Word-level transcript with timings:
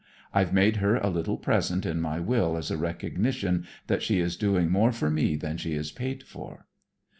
I've 0.33 0.51
made 0.51 0.77
her 0.77 0.95
a 0.95 1.11
little 1.11 1.37
present 1.37 1.85
in 1.85 2.01
my 2.01 2.19
will 2.19 2.57
as 2.57 2.71
a 2.71 2.75
recognition 2.77 3.67
that 3.85 4.01
she 4.01 4.19
is 4.19 4.35
doing 4.35 4.71
more 4.71 4.91
for 4.91 5.11
me 5.11 5.35
than 5.35 5.57
she 5.57 5.75
is 5.75 5.91
paid 5.91 6.23
for." 6.23 6.65